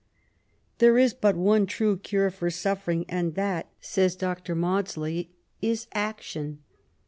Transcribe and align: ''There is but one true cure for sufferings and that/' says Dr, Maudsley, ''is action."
''There 0.79 0.97
is 0.97 1.13
but 1.13 1.35
one 1.35 1.67
true 1.67 1.95
cure 1.95 2.31
for 2.31 2.49
sufferings 2.49 3.05
and 3.07 3.35
that/' 3.35 3.67
says 3.81 4.15
Dr, 4.15 4.55
Maudsley, 4.55 5.29
''is 5.61 5.85
action." 5.93 6.63